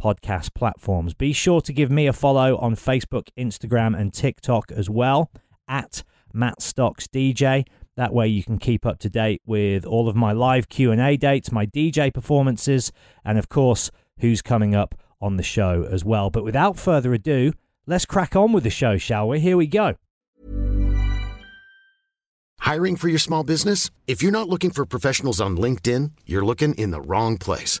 [0.00, 1.14] podcast platforms.
[1.14, 5.30] Be sure to give me a follow on Facebook, Instagram, and TikTok as well
[5.68, 6.02] at
[6.32, 7.66] Matt Stocks DJ.
[7.96, 11.52] That way you can keep up to date with all of my live Q&A dates,
[11.52, 12.92] my DJ performances,
[13.24, 13.90] and of course,
[14.20, 16.30] who's coming up on the show as well.
[16.30, 17.52] But without further ado,
[17.86, 19.40] let's crack on with the show, shall we?
[19.40, 19.96] Here we go.
[22.60, 23.90] Hiring for your small business?
[24.06, 27.80] If you're not looking for professionals on LinkedIn, you're looking in the wrong place.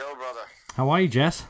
[0.00, 0.40] Yo, brother.
[0.76, 1.44] How are you, Jess?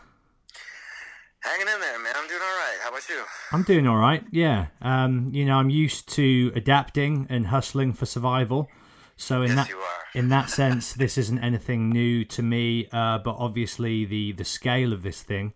[1.39, 2.13] Hanging in there, man.
[2.17, 2.79] I'm doing all right.
[2.83, 3.23] How about you?
[3.53, 4.25] I'm doing all right.
[4.33, 4.67] Yeah.
[4.83, 8.69] Um, you know, I'm used to adapting and hustling for survival.
[9.17, 9.99] So in Yes, that you are.
[10.21, 12.89] in that sense, this isn't anything new to me.
[12.91, 15.53] Uh, but obviously, the the scale of this thing,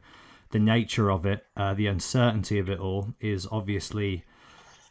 [0.53, 4.23] the nature of it, uh, the uncertainty of it all, is obviously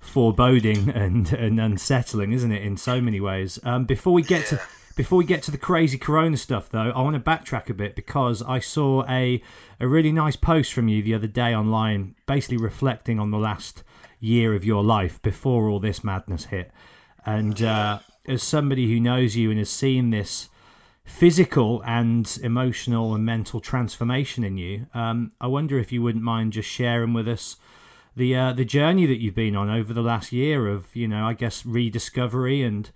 [0.01, 2.63] foreboding and, and unsettling, isn't it?
[2.63, 3.59] In so many ways.
[3.63, 4.61] Um, before we get to Yeah.
[4.95, 7.95] Before we get to the crazy Corona stuff, though, I want to backtrack a bit
[7.95, 9.41] because I saw a
[9.79, 13.83] a really nice post from you the other day online, basically reflecting on the last
[14.19, 16.71] year of your life before all this madness hit.
[17.25, 20.49] And uh, as somebody who knows you and has seen this
[21.03, 26.53] physical and emotional and mental transformation in you, um, I wonder if you wouldn't mind
[26.53, 27.57] just sharing with us
[28.15, 31.25] the uh, the journey that you've been on over the last year of you know
[31.25, 32.89] I guess rediscovery and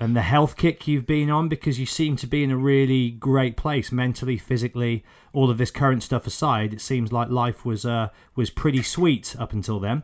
[0.00, 3.10] and the health kick you've been on because you seem to be in a really
[3.10, 5.04] great place mentally, physically.
[5.34, 9.36] All of this current stuff aside, it seems like life was uh, was pretty sweet
[9.38, 10.02] up until then.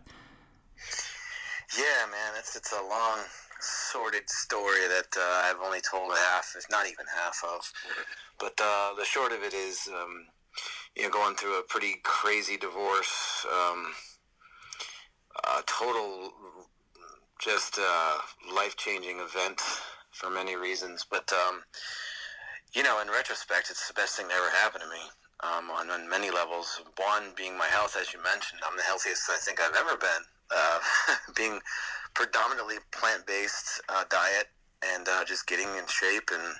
[1.76, 2.34] Yeah, man.
[2.38, 3.20] It's it's a long,
[3.58, 7.72] sordid story that uh, I've only told half, if not even half of.
[8.38, 10.26] But uh, the short of it is, um,
[10.94, 13.92] you know, going through a pretty crazy divorce, um,
[15.44, 16.32] a total,
[17.38, 18.18] just a
[18.54, 19.60] life-changing event
[20.10, 21.06] for many reasons.
[21.08, 21.62] But um,
[22.74, 25.04] you know, in retrospect, it's the best thing that ever happened to me.
[25.44, 26.80] Um, on, on many levels.
[26.96, 30.24] One being my health, as you mentioned, I'm the healthiest I think I've ever been.
[30.50, 30.78] Uh,
[31.36, 31.60] being
[32.14, 34.48] predominantly plant-based uh, diet
[34.94, 36.56] and uh, just getting in shape and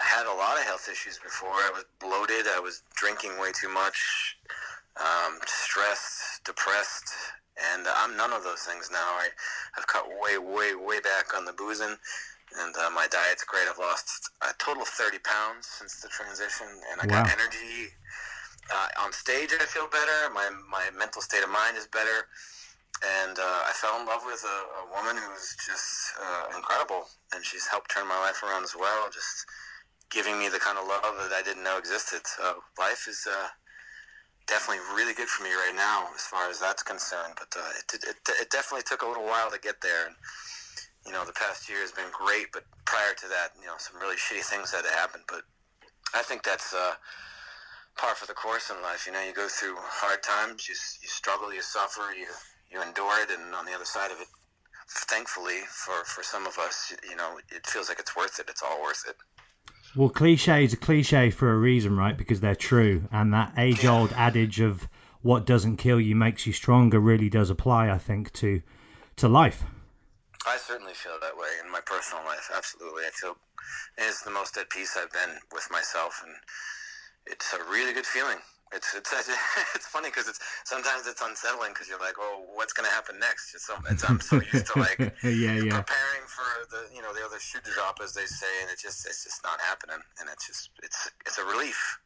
[0.00, 1.50] I had a lot of health issues before.
[1.50, 2.46] I was bloated.
[2.48, 4.38] I was drinking way too much,
[4.96, 7.12] um, stressed, depressed,
[7.74, 9.18] and uh, I'm none of those things now.
[9.20, 9.28] I,
[9.76, 11.96] I've cut way, way, way back on the boozing,
[12.60, 13.68] and uh, my diet's great.
[13.68, 17.92] I've lost a total of 30 pounds since the transition, and I got energy.
[18.72, 20.30] Uh, on stage, I feel better.
[20.32, 22.28] My, my mental state of mind is better.
[23.02, 27.08] And uh, I fell in love with a, a woman who was just uh, incredible,
[27.34, 29.08] and she's helped turn my life around as well.
[29.10, 29.46] Just
[30.10, 32.26] giving me the kind of love that I didn't know existed.
[32.26, 33.48] So life is uh,
[34.50, 37.38] definitely really good for me right now, as far as that's concerned.
[37.38, 40.10] But uh, it, it, it definitely took a little while to get there.
[40.10, 40.16] And
[41.06, 43.96] you know, the past year has been great, but prior to that, you know, some
[44.02, 45.22] really shitty things had to happen.
[45.30, 45.46] But
[46.12, 46.98] I think that's uh,
[47.96, 49.06] par for the course in life.
[49.06, 52.26] You know, you go through hard times, you, you struggle, you suffer, you
[52.70, 54.28] you endure it, and on the other side of it,
[55.08, 58.46] thankfully for for some of us, you know, it feels like it's worth it.
[58.48, 59.16] It's all worth it.
[59.96, 62.16] Well, cliches are cliche for a reason, right?
[62.16, 64.88] Because they're true, and that age-old adage of
[65.20, 68.62] "what doesn't kill you makes you stronger" really does apply, I think, to
[69.16, 69.64] to life.
[70.46, 72.50] I certainly feel that way in my personal life.
[72.54, 73.36] Absolutely, I feel
[73.98, 76.34] it's the most at peace I've been with myself, and
[77.26, 78.38] it's a really good feeling.
[78.72, 79.10] It's it's
[79.74, 83.54] it's funny because it's sometimes it's unsettling because you're like, oh, what's gonna happen next?
[83.54, 85.82] It's, so, it's I'm so used to like yeah, yeah.
[85.82, 88.82] preparing for the you know the other shoe to drop as they say, and it's
[88.82, 91.98] just it's just not happening, and it's just it's it's a relief.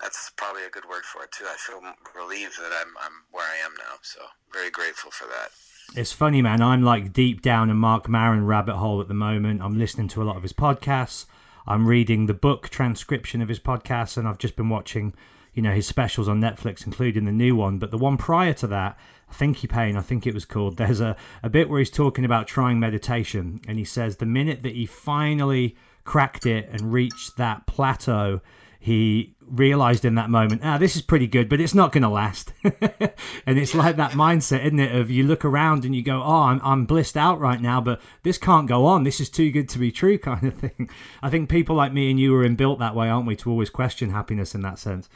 [0.00, 1.46] That's probably a good word for it too.
[1.48, 1.80] I feel
[2.14, 4.20] relieved that I'm I'm where I am now, so
[4.52, 5.50] very grateful for that.
[5.98, 6.62] It's funny, man.
[6.62, 9.62] I'm like deep down a Marc Maron rabbit hole at the moment.
[9.62, 11.26] I'm listening to a lot of his podcasts.
[11.66, 15.14] I'm reading the book transcription of his podcasts, and I've just been watching
[15.56, 17.78] you know his specials on Netflix, including the new one.
[17.78, 18.96] But the one prior to that,
[19.32, 20.76] Thinky Pain, I think it was called.
[20.76, 24.62] There's a, a bit where he's talking about trying meditation, and he says the minute
[24.62, 25.74] that he finally
[26.04, 28.42] cracked it and reached that plateau,
[28.78, 32.08] he realized in that moment, ah, this is pretty good, but it's not going to
[32.08, 32.52] last.
[32.62, 34.94] and it's like that mindset, isn't it?
[34.94, 38.00] Of you look around and you go, oh, I'm, I'm blissed out right now, but
[38.22, 39.04] this can't go on.
[39.04, 40.90] This is too good to be true, kind of thing.
[41.22, 43.70] I think people like me and you are inbuilt that way, aren't we, to always
[43.70, 45.08] question happiness in that sense.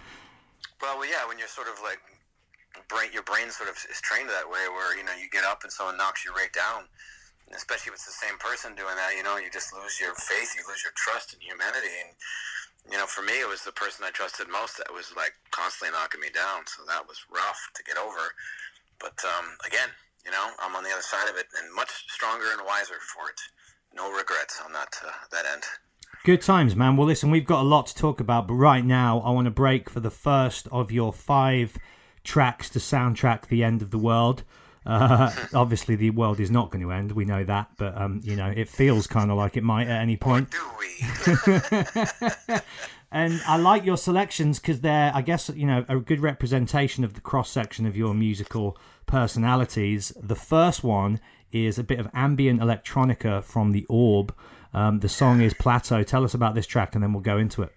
[0.81, 2.01] Well, yeah, when you're sort of like
[2.89, 5.63] brain, your brain sort of is trained that way, where you know you get up
[5.63, 6.89] and someone knocks you right down.
[7.51, 10.55] Especially if it's the same person doing that, you know, you just lose your faith,
[10.55, 12.15] you lose your trust in humanity, and
[12.89, 15.93] you know, for me, it was the person I trusted most that was like constantly
[15.93, 16.65] knocking me down.
[16.71, 18.33] So that was rough to get over.
[19.03, 19.91] But um, again,
[20.25, 23.29] you know, I'm on the other side of it and much stronger and wiser for
[23.29, 23.41] it.
[23.93, 25.65] No regrets on that uh, that end.
[26.23, 26.99] Good times, man.
[26.99, 29.51] Well, listen, we've got a lot to talk about, but right now I want to
[29.51, 31.79] break for the first of your five
[32.25, 34.43] tracks to soundtrack the end of the world.
[34.85, 37.13] Uh, obviously, the world is not going to end.
[37.13, 40.03] We know that, but um, you know, it feels kind of like it might at
[40.03, 40.55] any point.
[43.11, 47.15] and I like your selections because they're, I guess, you know, a good representation of
[47.15, 48.77] the cross section of your musical
[49.07, 50.13] personalities.
[50.23, 51.19] The first one
[51.51, 54.35] is a bit of ambient electronica from the Orb.
[54.73, 56.03] Um, the song is Plateau.
[56.03, 57.73] Tell us about this track, and then we'll go into it.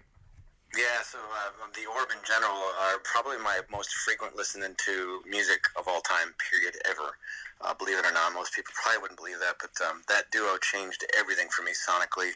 [0.76, 5.60] Yeah, so uh, the Orb in general are probably my most frequent listening to music
[5.78, 7.18] of all time, period, ever.
[7.60, 10.56] Uh, believe it or not, most people probably wouldn't believe that, but um, that duo
[10.58, 12.30] changed everything for me sonically.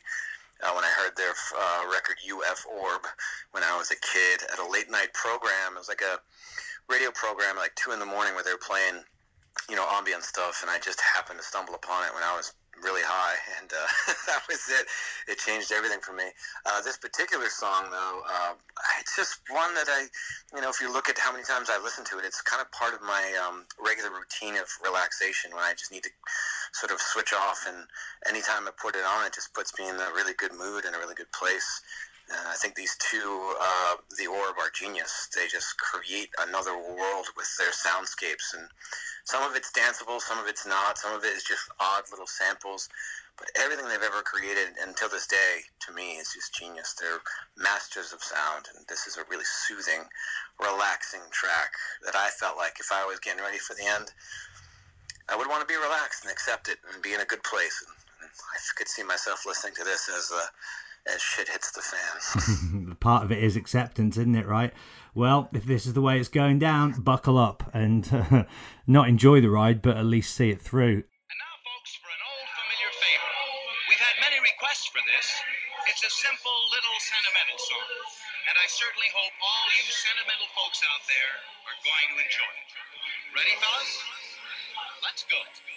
[0.63, 3.07] Uh, when I heard their uh, record U.F.Orb
[3.53, 6.19] when I was a kid at a late night program, it was like a
[6.91, 9.07] radio program at like two in the morning where they were playing,
[9.71, 12.55] you know, ambient stuff, and I just happened to stumble upon it when I was
[12.83, 14.87] really high, and uh, that was it.
[15.27, 16.31] It changed everything for me.
[16.67, 18.55] Uh, this particular song, though, uh,
[19.01, 20.07] it's just one that I,
[20.55, 22.63] you know, if you look at how many times I listen to it, it's kind
[22.63, 26.11] of part of my um, regular routine of relaxation when I just need to
[26.73, 27.89] sort of switch off, and
[28.29, 30.95] anytime I put it on, it just puts me in a really good mood and
[30.95, 31.83] a really good place.
[32.31, 35.29] I think these two, uh, the Orb, are genius.
[35.35, 38.69] They just create another world with their soundscapes, and
[39.25, 42.27] some of it's danceable, some of it's not, some of it is just odd little
[42.27, 42.89] samples.
[43.39, 46.95] But everything they've ever created until this day, to me, is just genius.
[46.99, 47.23] They're
[47.57, 50.11] masters of sound, and this is a really soothing,
[50.61, 51.73] relaxing track
[52.05, 54.11] that I felt like if I was getting ready for the end,
[55.29, 57.85] I would want to be relaxed and accept it and be in a good place.
[57.87, 60.45] And I could see myself listening to this as a
[61.15, 62.97] as shit hits the fan.
[63.01, 64.47] Part of it is acceptance, isn't it?
[64.47, 64.73] Right.
[65.15, 68.45] Well, if this is the way it's going down, buckle up and uh,
[68.87, 71.03] not enjoy the ride, but at least see it through.
[71.03, 73.33] And now, folks, for an old familiar favor.
[73.89, 75.27] We've had many requests for this.
[75.89, 77.91] It's a simple little sentimental song,
[78.47, 81.35] and I certainly hope all you sentimental folks out there
[81.67, 82.71] are going to enjoy it.
[83.35, 83.93] Ready, fellas?
[85.03, 85.68] Let's go.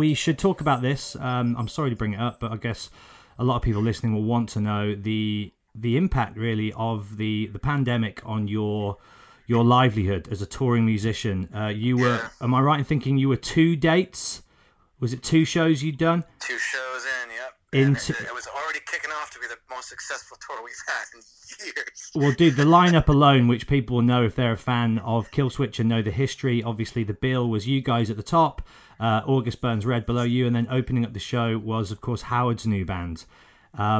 [0.00, 1.14] We should talk about this.
[1.16, 2.90] Um, I'm sorry to bring it up, but I guess
[3.38, 7.48] a lot of people listening will want to know the the impact really of the
[7.52, 8.96] the pandemic on your
[9.46, 11.48] your livelihood as a touring musician.
[11.54, 14.42] Uh, you were, am I right in thinking you were two dates?
[15.00, 16.24] Was it two shows you'd done?
[16.38, 17.54] Two shows in, yep.
[17.72, 21.20] It, it was already kicking off to be the most successful tour we've had in
[21.64, 22.10] years.
[22.14, 25.78] Well, dude, the lineup alone, which people will know if they're a fan of Killswitch
[25.80, 26.62] and know the history.
[26.62, 28.62] Obviously, the bill was you guys at the top,
[29.00, 32.22] uh, August Burns Red below you, and then opening up the show was, of course,
[32.22, 33.24] Howard's new band.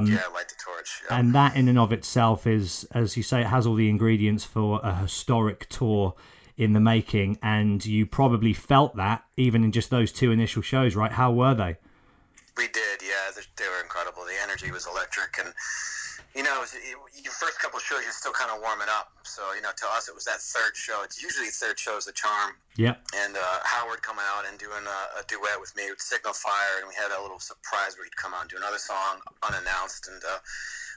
[0.07, 1.03] yeah, light the torch.
[1.09, 4.45] And that, in and of itself, is, as you say, it has all the ingredients
[4.45, 6.15] for a historic tour
[6.57, 7.39] in the making.
[7.43, 11.13] And you probably felt that even in just those two initial shows, right?
[11.13, 11.77] How were they?
[12.57, 13.31] We did, yeah.
[13.57, 14.25] They were incredible.
[14.25, 15.55] The energy was electric, and
[16.35, 19.11] you know, was, your first couple of shows, you're still kind of warming up.
[19.25, 21.03] So you know, to us, it was that third show.
[21.03, 22.55] It's usually third show's the charm.
[22.77, 22.95] Yeah.
[23.15, 26.79] And uh, Howard coming out and doing a, a duet with me with Signal Fire,
[26.79, 30.07] and we had a little surprise where he'd come out and do another song unannounced,
[30.07, 30.39] and uh,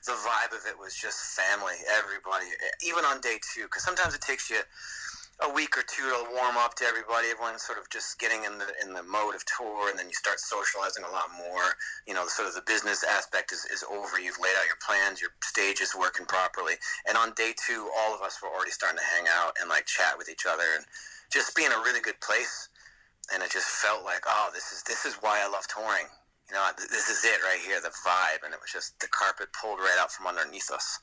[0.06, 2.46] the vibe of it was just family, everybody,
[2.86, 4.60] even on day two, because sometimes it takes you
[5.42, 7.34] a week or two to warm up to everybody.
[7.34, 10.14] Everyone's sort of just getting in the in the mode of tour, and then you
[10.14, 11.74] start socializing a lot more.
[12.06, 14.22] You know, sort of the business aspect is, is over.
[14.22, 16.78] You've laid out your plans, your stage is working properly,
[17.10, 19.86] and on day two, all of us were already starting to hang out and like
[19.86, 20.86] chat with each other, and
[21.32, 22.70] just be in a really good place.
[23.34, 26.06] And it just felt like, oh, this is this is why I love touring.
[26.50, 29.48] You know, this is it right here, the vibe, and it was just the carpet
[29.56, 31.00] pulled right out from underneath us.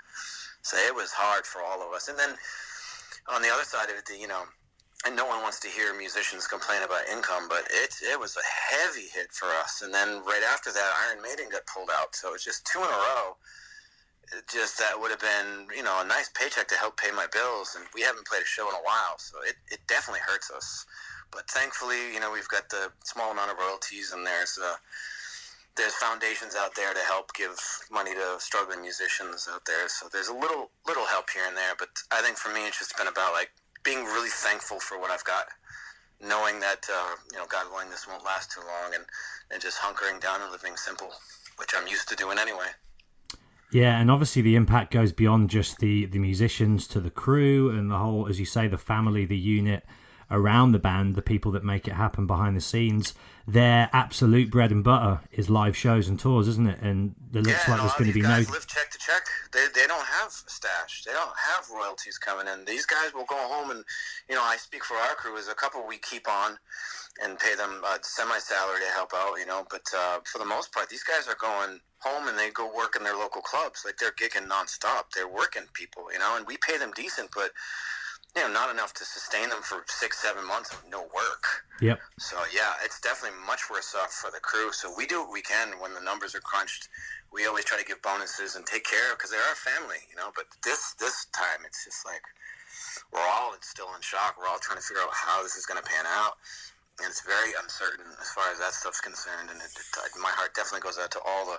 [0.63, 2.37] So it was hard for all of us, and then
[3.29, 4.45] on the other side of it, the, you know,
[5.07, 8.45] and no one wants to hear musicians complain about income, but it it was a
[8.45, 9.81] heavy hit for us.
[9.83, 12.85] And then right after that, Iron Maiden got pulled out, so it's just two in
[12.85, 13.37] a row.
[14.47, 17.77] Just that would have been you know a nice paycheck to help pay my bills,
[17.77, 20.85] and we haven't played a show in a while, so it, it definitely hurts us.
[21.33, 24.75] But thankfully, you know, we've got the small amount of royalties, and there's uh,
[25.77, 27.57] there's foundations out there to help give
[27.91, 29.89] money to struggling musicians out there.
[29.89, 32.79] So there's a little little help here and there, but I think for me it's
[32.79, 33.51] just been about like
[33.83, 35.47] being really thankful for what I've got,
[36.21, 39.05] knowing that uh, you know God willing this won't last too long, and
[39.51, 41.11] and just hunkering down and living simple,
[41.57, 42.67] which I'm used to doing anyway.
[43.73, 47.91] Yeah, and obviously the impact goes beyond just the the musicians to the crew and
[47.91, 49.85] the whole, as you say, the family, the unit
[50.31, 53.15] around the band, the people that make it happen behind the scenes.
[53.53, 56.79] Their absolute bread and butter is live shows and tours, isn't it?
[56.81, 58.29] And it looks yeah, like there's going to be no.
[58.29, 59.27] guys live check to check.
[59.53, 61.03] They, they don't have stash.
[61.05, 62.65] They don't have royalties coming in.
[62.65, 63.85] These guys will go home and,
[64.29, 65.37] you know, I speak for our crew.
[65.37, 66.59] Is a couple we keep on
[67.25, 69.67] and pay them a semi-salary to help out, you know.
[69.69, 72.95] But uh, for the most part, these guys are going home and they go work
[72.97, 73.83] in their local clubs.
[73.85, 75.11] Like they're gigging nonstop.
[75.15, 77.51] They're working people, you know, and we pay them decent, but
[78.37, 81.67] you know, not enough to sustain them for six, seven months of no work.
[81.81, 81.99] Yep.
[82.19, 84.71] So yeah, it's definitely much worse off for the crew.
[84.73, 86.89] So we do what we can when the numbers are crunched.
[87.33, 90.17] We always try to give bonuses and take care of because they're our family, you
[90.17, 90.31] know.
[90.35, 92.23] But this this time, it's just like
[93.11, 94.39] we're all still in shock.
[94.39, 96.39] We're all trying to figure out how this is going to pan out,
[97.03, 99.51] and it's very uncertain as far as that stuff's concerned.
[99.51, 101.59] And it, it, my heart definitely goes out to all the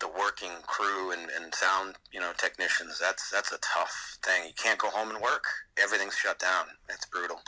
[0.00, 2.98] the working crew and, and sound you know technicians.
[3.00, 4.44] That's that's a tough thing.
[4.46, 5.44] You can't go home and work.
[5.82, 6.66] Everything's shut down.
[6.88, 7.40] It's brutal.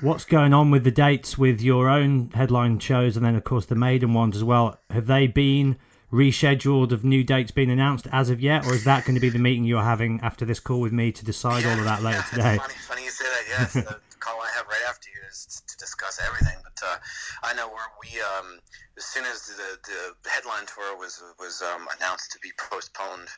[0.00, 3.66] What's going on with the dates with your own headline shows and then, of course,
[3.66, 4.80] the Maiden ones as well?
[4.90, 5.76] Have they been
[6.12, 6.90] rescheduled?
[6.90, 9.38] Have new dates been announced as of yet, or is that going to be the
[9.38, 12.22] meeting you're having after this call with me to decide all of that later yeah,
[12.30, 12.56] today?
[12.56, 13.44] Funny, funny you say that.
[13.48, 16.56] Yes, the call I have right after you is to discuss everything.
[16.64, 16.96] But uh,
[17.44, 18.58] I know where we, um,
[18.96, 19.78] as soon as the,
[20.22, 23.28] the headline tour was was um, announced to be postponed,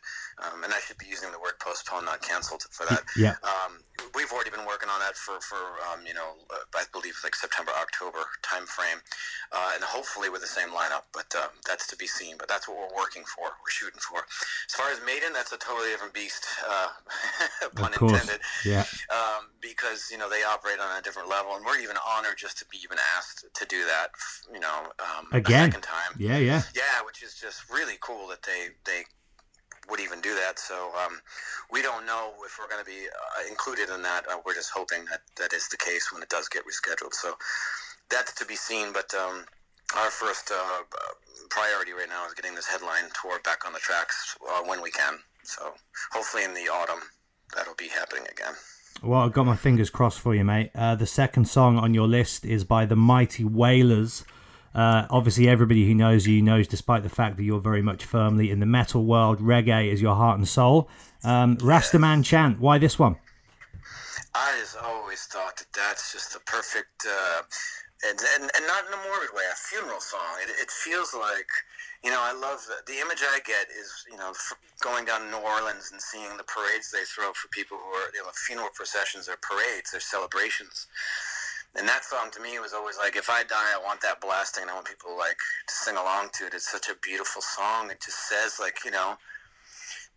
[0.44, 3.02] um, and I should be using the word postponed, not canceled, for that.
[3.16, 3.34] Yeah.
[3.42, 3.80] Um,
[4.14, 7.34] we've already been working on that for for um, you know uh, I believe like
[7.34, 9.00] September October time frame,
[9.52, 11.08] uh, and hopefully with the same lineup.
[11.12, 12.36] But uh, that's to be seen.
[12.38, 13.44] But that's what we're working for.
[13.48, 14.24] We're shooting for.
[14.68, 16.44] As far as Maiden, that's a totally different beast.
[16.68, 16.88] Uh,
[17.76, 18.12] pun Of course.
[18.12, 18.84] intended Yeah.
[19.10, 22.58] um, because you know they operate on a different level, and we're even honored just
[22.58, 24.10] to be even asked to do that.
[24.52, 25.70] You know, um, Again.
[25.70, 26.12] second time.
[26.18, 26.62] Yeah, yeah.
[26.74, 29.04] Yeah, which is just really cool that they they
[29.88, 30.58] would even do that.
[30.58, 31.20] So um,
[31.70, 34.26] we don't know if we're going to be uh, included in that.
[34.28, 37.14] Uh, we're just hoping that that is the case when it does get rescheduled.
[37.14, 37.34] So
[38.10, 38.92] that's to be seen.
[38.92, 39.44] But um,
[39.96, 40.82] our first uh,
[41.50, 44.90] priority right now is getting this headline tour back on the tracks uh, when we
[44.90, 45.18] can.
[45.44, 45.74] So
[46.12, 47.02] hopefully in the autumn
[47.54, 48.54] that'll be happening again.
[49.02, 50.70] Well, I've got my fingers crossed for you, mate.
[50.74, 54.24] Uh, the second song on your list is by the Mighty Wailers.
[54.76, 58.50] Uh, obviously, everybody who knows you knows, despite the fact that you're very much firmly
[58.50, 60.86] in the metal world, reggae is your heart and soul.
[61.24, 63.16] Um, Rastaman Chant, why this one?
[64.34, 67.06] I just always thought that that's just the perfect.
[67.08, 67.42] Uh,
[68.04, 70.36] and, and, and not in a morbid way, a funeral song.
[70.44, 71.48] It, it feels like,
[72.04, 74.32] you know, I love the, the image I get is, you know,
[74.80, 78.22] going down New Orleans and seeing the parades they throw for people who are, you
[78.22, 80.86] know, funeral processions or parades or celebrations.
[81.78, 84.64] And that song to me was always like, if I die, I want that blasting.
[84.68, 85.36] I want people like
[85.68, 86.54] to sing along to it.
[86.54, 87.90] It's such a beautiful song.
[87.90, 89.16] It just says like, you know,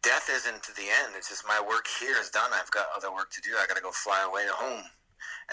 [0.01, 1.15] death isn't the end.
[1.17, 2.51] It's just my work here is done.
[2.53, 3.51] I've got other work to do.
[3.59, 4.85] I got to go fly away to home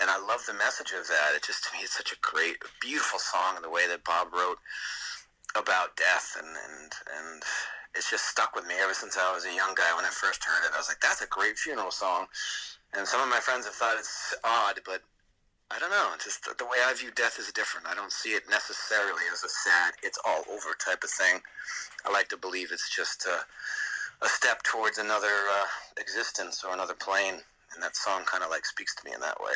[0.01, 1.35] and I love the message of that.
[1.35, 4.33] It just to me, it's such a great, beautiful song, and the way that Bob
[4.33, 4.59] wrote
[5.57, 7.43] about death, and and and
[7.95, 9.89] it's just stuck with me ever since I was a young guy.
[9.97, 12.27] When I first heard it, I was like, "That's a great funeral song."
[12.93, 15.03] And some of my friends have thought it's odd, but
[15.71, 16.11] I don't know.
[16.15, 17.87] It's just the, way I view death is different.
[17.87, 21.41] I don't see it necessarily as a sad, it's all over type of thing.
[22.05, 23.45] I like to believe it's just a,
[24.25, 25.67] a step towards another uh,
[25.99, 27.43] existence or another plane,
[27.75, 29.55] and that song kind of like speaks to me in that way.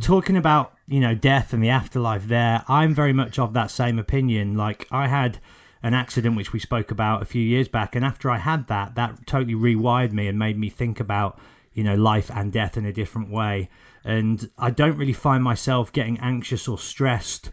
[0.00, 3.98] Talking about you know death and the afterlife there i'm very much of that same
[3.98, 4.56] opinion.
[4.56, 5.38] Like i had
[5.82, 8.94] an accident which we spoke about a few years back and after i had that
[8.94, 11.38] that totally rewired me and made me think about
[11.72, 13.68] you know life and death in a different way.
[14.04, 17.50] And i don't really find myself getting anxious or stressed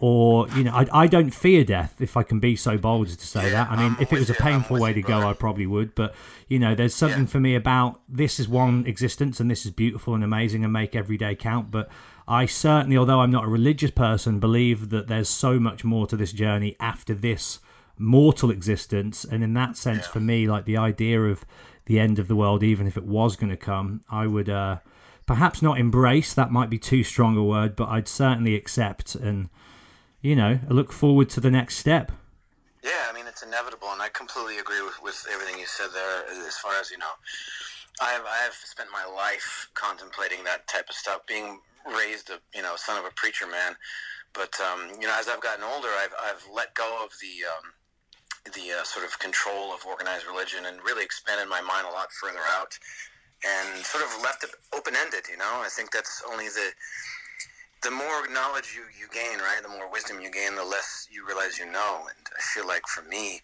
[0.00, 3.16] or you know, I, I don't fear death if I can be so bold as
[3.16, 3.70] to say Yeah, that.
[3.70, 4.38] I mean, I'm if it was a you.
[4.38, 5.28] Painful way to go.
[5.28, 5.94] I probably would.
[5.94, 6.14] But
[6.46, 7.26] you know, there's something Yeah.
[7.26, 10.94] for me about this is one existence and this is beautiful and amazing and make
[10.94, 11.70] every day count.
[11.70, 11.88] But
[12.28, 16.16] I certainly, although I'm not a religious person, believe that there's so much more to
[16.16, 17.58] this journey after this
[17.98, 19.24] mortal existence.
[19.24, 21.44] And in that sense, for me, like the idea of
[21.86, 24.76] the end of the world, even if it was going to come, I would uh,
[25.26, 26.34] perhaps not embrace.
[26.34, 29.48] That might be too strong a word, but I'd certainly accept and
[30.20, 32.12] you know I look forward to the next step.
[32.82, 36.46] Yeah, I mean it's inevitable, and I completely agree with, with everything you said there.
[36.46, 37.14] As far as you know,
[38.00, 42.74] I've I've spent my life contemplating that type of stuff, being raised a you know
[42.76, 43.76] son of a preacher man.
[44.34, 47.72] But um, you know, as I've gotten older, I've I've let go of the um,
[48.54, 52.12] the uh, sort of control of organized religion and really expanded my mind a lot
[52.12, 52.78] further out,
[53.44, 55.26] and sort of left it open ended.
[55.30, 56.70] You know, I think that's only the
[57.82, 61.26] the more knowledge you, you gain, right, the more wisdom you gain, the less you
[61.26, 62.06] realize you know.
[62.08, 63.40] And I feel like for me,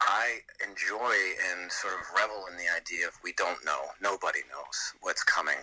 [0.00, 1.14] I enjoy
[1.52, 3.92] and sort of revel in the idea of we don't know.
[4.00, 5.60] Nobody knows what's coming.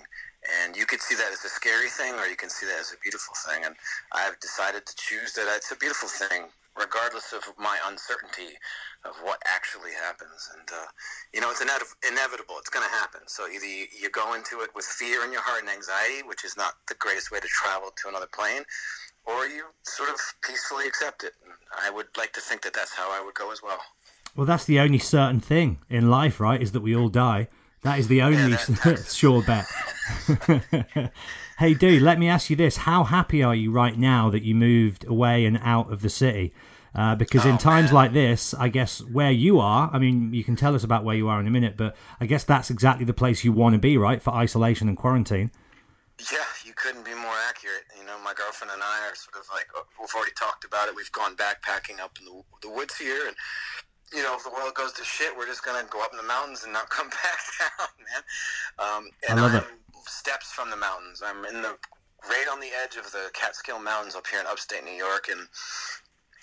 [0.62, 2.94] And you could see that as a scary thing or you can see that as
[2.94, 3.66] a beautiful thing.
[3.66, 3.76] And
[4.14, 6.44] I've decided to choose that it's a beautiful thing,
[6.78, 8.56] regardless of my uncertainty
[9.06, 10.50] of what actually happens.
[10.58, 10.86] And, uh,
[11.34, 12.56] you know, it's inev- inevitable.
[12.60, 13.22] It's going to happen.
[13.28, 16.46] So either you, you go into it with fear in your heart and anxiety, which
[16.46, 18.64] is not the greatest way to travel to another plane,
[19.26, 21.34] or you sort of peacefully accept it.
[21.44, 23.80] And I would like to think that that's how I would go as well.
[24.36, 26.62] Well, that's the only certain thing in life, right?
[26.62, 27.48] Is that we all die.
[27.84, 29.66] That is the only that- sure bet.
[31.58, 34.56] hey, dude, let me ask you this: How happy are you right now that you
[34.56, 36.54] moved away and out of the city?
[36.96, 37.96] Uh, because in Oh, times man.
[37.96, 41.16] like this, I guess where you are, I mean, you can tell us about where
[41.16, 43.80] you are in a minute, but I guess that's exactly the place you want to
[43.80, 45.52] be, right, for isolation and quarantine.
[46.32, 47.84] Yeah, you couldn't be more accurate.
[48.00, 50.88] You know, my girlfriend and I are sort of like uh, we've already talked about
[50.88, 50.96] it.
[50.96, 53.36] We've gone backpacking up in the, the woods here, and
[54.12, 56.24] you know, if the world goes to shit, we're just gonna go up in the
[56.24, 58.24] mountains and not come back down, man.
[58.80, 59.68] Um, and I love I'm it.
[60.08, 61.22] Steps from the mountains.
[61.26, 61.78] I'm in the
[62.30, 65.48] right on the edge of the Catskill Mountains up here in upstate New York, and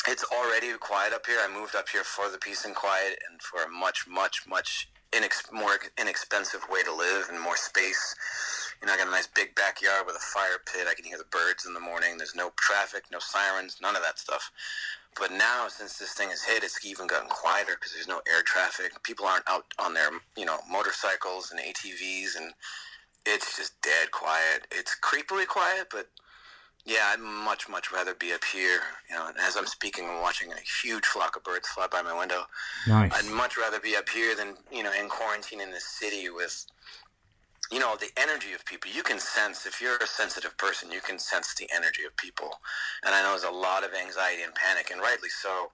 [0.08, 1.38] it's already quiet up here.
[1.40, 4.88] I moved up here for the peace and quiet and for a much, much, much
[5.12, 8.14] inex- more inexpensive way to live and more space.
[8.80, 10.86] You know, I got a nice big backyard with a fire pit.
[10.90, 12.18] I can hear the birds in the morning.
[12.18, 14.50] There's no traffic, no sirens, none of that stuff.
[15.18, 18.42] But now, since this thing has hit, it's even gotten quieter because there's no air
[18.44, 19.00] traffic.
[19.04, 22.52] People aren't out on their, you know, motorcycles and ATVs, and
[23.26, 24.66] it's just dead quiet.
[24.70, 26.08] It's creepily quiet, but
[26.84, 28.80] yeah, I'd much, much rather be up here.
[29.08, 32.16] You know, as I'm speaking, I'm watching a huge flock of birds fly by my
[32.16, 32.42] window.
[32.86, 33.12] Nice.
[33.14, 36.66] I'd much rather be up here than you know in quarantine in this city with
[37.72, 38.90] you know the energy of people.
[38.90, 42.50] You can sense if you're a sensitive person, you can sense the energy of people,
[43.04, 45.72] and I know there's a lot of anxiety and panic, and rightly so.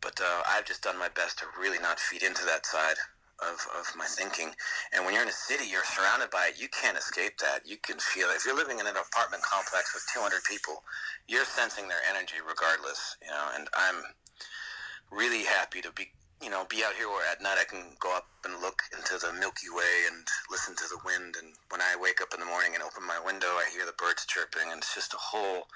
[0.00, 2.94] But uh, I've just done my best to really not feed into that side
[3.40, 4.50] of, of my thinking.
[4.92, 6.60] And when you're in a city, you're surrounded by it.
[6.60, 7.62] You can't escape that.
[7.64, 8.36] You can feel it.
[8.36, 10.82] If you're living in an apartment complex with 200 people,
[11.26, 13.16] you're sensing their energy regardless.
[13.22, 14.02] You know, and I'm
[15.10, 16.12] really happy to be
[16.42, 19.18] you know be out here where at night I can go up and look into
[19.18, 22.46] the Milky Way and listen to the wind and when I wake up in the
[22.46, 25.66] morning and open my window I hear the birds chirping and it's just a whole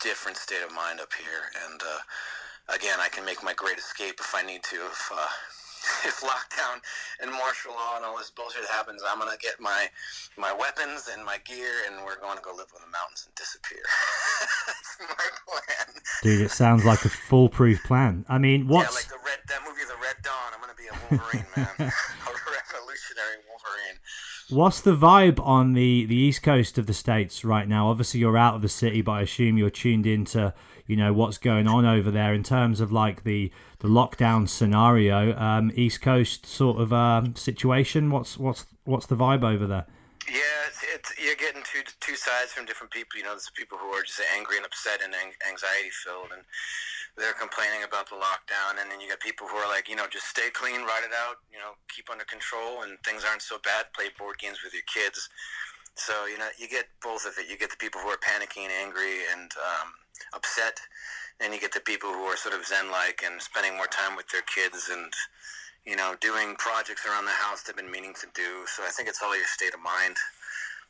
[0.00, 4.20] different state of mind up here and uh, again I can make my great escape
[4.20, 5.26] if I need to if uh,
[6.04, 6.80] if lockdown
[7.20, 9.88] and martial law and all this bullshit happens I'm gonna get my
[10.36, 13.34] my weapons and my gear and we're going to go live in the mountains and
[13.34, 13.82] disappear
[14.66, 18.24] that's my plan Dude, it sounds like a foolproof plan.
[18.28, 20.52] I mean, what's yeah, like the red that movie, The Red Dawn.
[20.52, 23.98] I'm gonna be a Wolverine, man, a revolutionary Wolverine.
[24.50, 27.88] What's the vibe on the, the east coast of the states right now?
[27.88, 30.54] Obviously, you're out of the city, but I assume you're tuned into
[30.88, 35.36] you know what's going on over there in terms of like the the lockdown scenario,
[35.38, 38.10] um, east coast sort of um, situation.
[38.10, 39.86] What's what's what's the vibe over there?
[40.26, 43.20] Yeah, it's, it's you're getting two two sides from different people.
[43.20, 46.42] You know, there's people who are just angry and upset and anxiety filled, and
[47.16, 48.80] they're complaining about the lockdown.
[48.80, 51.12] And then you got people who are like, you know, just stay clean, ride it
[51.12, 53.92] out, you know, keep under control, and things aren't so bad.
[53.92, 55.28] Play board games with your kids.
[55.98, 57.50] So you know, you get both of it.
[57.50, 59.92] You get the people who are panicking, angry, and um,
[60.34, 60.80] upset,
[61.40, 64.28] and you get the people who are sort of zen-like and spending more time with
[64.28, 65.12] their kids and
[65.86, 68.66] you know, doing projects around the house they've been meaning to do.
[68.66, 70.16] So I think it's all your state of mind.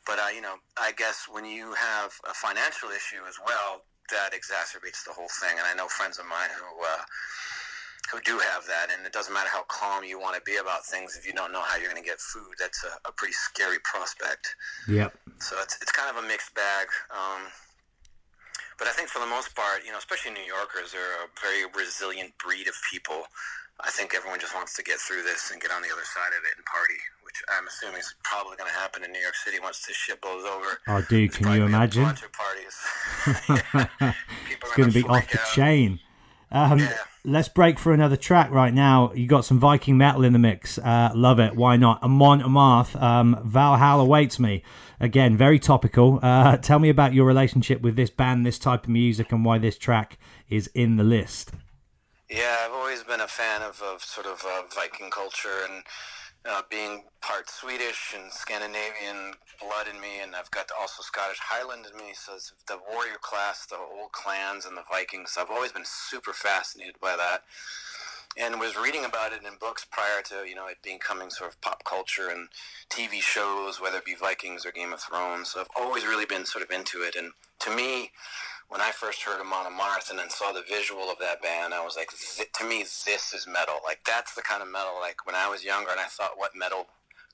[0.04, 4.32] But, uh, you know, I guess when you have a financial issue as well, that
[4.32, 5.54] exacerbates the whole thing.
[5.54, 7.04] And I know friends of mine who, uh,
[8.10, 8.90] who do have that.
[8.90, 11.14] And it doesn't matter how calm you want to be about things.
[11.14, 13.78] If you don't know how you're going to get food, that's a, a pretty scary
[13.84, 14.56] prospect.
[14.88, 15.14] Yep.
[15.38, 16.88] So it's, it's kind of a mixed bag.
[17.12, 17.46] Um,
[18.78, 21.66] but I think for the most part, you know, especially New Yorkers, are a very
[21.74, 23.26] resilient breed of people.
[23.80, 26.34] I think everyone just wants to get through this and get on the other side
[26.34, 29.36] of it and party, which I'm assuming is probably going to happen in New York
[29.36, 30.78] City once this shit blows over.
[30.88, 32.04] Oh, dude, can you imagine?
[32.04, 32.76] bunch of parties.
[34.50, 35.46] it's going to be off the out.
[35.54, 36.00] chain.
[36.50, 36.96] Um, Yeah.
[37.28, 39.12] Let's break for another track right now.
[39.12, 40.78] You got some Viking metal in the mix.
[40.78, 41.54] Uh, love it.
[41.54, 42.02] Why not?
[42.02, 44.62] Amon Amarth, um, Valhalla awaits me.
[44.98, 46.20] Again, very topical.
[46.22, 49.58] Uh, tell me about your relationship with this band, this type of music, and why
[49.58, 50.16] this track
[50.48, 51.52] is in the list.
[52.30, 55.82] Yeah, I've always been a fan of, of sort of uh, Viking culture and
[56.48, 61.86] uh, being part Swedish and Scandinavian blood in me, and I've got also Scottish Highland
[61.90, 62.14] in me.
[62.14, 65.36] So the warrior class, the old clans, and the Vikings.
[65.38, 67.42] I've always been super fascinated by that,
[68.36, 71.60] and was reading about it in books prior to you know it becoming sort of
[71.60, 72.48] pop culture and
[72.88, 75.50] TV shows, whether it be Vikings or Game of Thrones.
[75.50, 78.12] So I've always really been sort of into it, and to me
[78.68, 81.82] when I first heard Amon Amarth and then saw the visual of that band, I
[81.82, 83.76] was like, to me, this is metal.
[83.84, 84.94] Like that's the kind of metal.
[85.00, 86.86] Like when I was younger and I thought what metal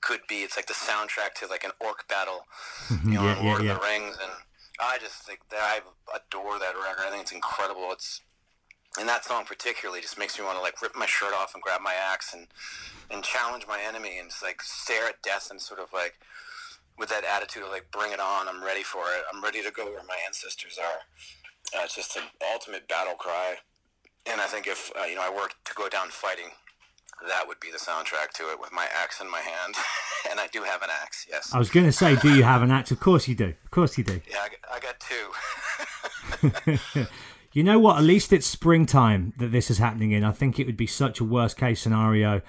[0.05, 0.45] could be.
[0.45, 2.45] It's like the soundtrack to like an orc battle,
[2.87, 3.11] mm-hmm.
[3.11, 3.71] you know, Yeah, in yeah, Lord yeah.
[3.71, 4.31] of the Rings, and
[4.79, 5.81] I just think that I
[6.15, 7.07] adore that record.
[7.07, 7.89] I think it's incredible.
[7.91, 8.21] It's
[8.97, 11.61] and that song particularly just makes me want to like rip my shirt off and
[11.61, 12.47] grab my axe and
[13.09, 16.19] and challenge my enemy and just like stare at death and sort of like
[16.97, 19.71] with that attitude of like bring it on i'm ready for it i'm ready to
[19.71, 20.99] go where my ancestors are
[21.79, 22.23] uh, it's just an
[22.53, 23.55] ultimate battle cry
[24.25, 26.49] and i think if uh, you know i were to go down fighting
[27.27, 29.73] that would be the soundtrack to it with my axe in my hand
[30.29, 32.61] and i do have an axe yes I was going to say, do you have
[32.61, 32.91] an axe?
[32.91, 33.53] Of course you do.
[33.63, 34.19] Of course you do.
[34.29, 34.99] yeah i, got- I got
[36.93, 37.05] two
[37.53, 37.97] You know what?
[37.97, 40.25] At least it's springtime that this is happening in.
[40.25, 42.41] I think it would be such a worst case scenario